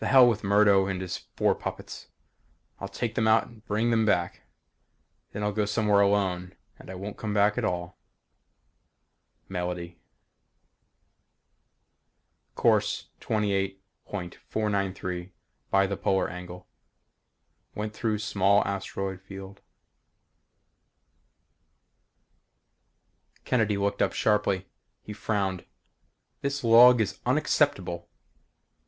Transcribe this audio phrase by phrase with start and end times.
[0.00, 2.08] The hell with Murdo and his four puppets.
[2.80, 4.42] I'll take them out and bring them back.
[5.30, 7.96] Then I'll go somewhere alone and I won't come back at all.
[9.48, 10.00] Melody.
[12.56, 15.30] Course 28.493
[15.70, 16.66] by the polar angle.
[17.76, 19.60] Went through small asteroid field....
[23.44, 24.66] Kennedy looked up sharply.
[25.04, 25.64] He frowned.
[26.40, 28.08] "This log is unacceptable."